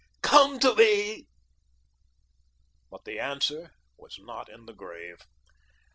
Come 0.23 0.57
to 0.61 0.73
me." 0.73 1.27
But 2.89 3.03
the 3.05 3.19
Answer 3.19 3.69
was 3.97 4.17
not 4.17 4.49
in 4.49 4.65
the 4.65 4.73
Grave. 4.73 5.19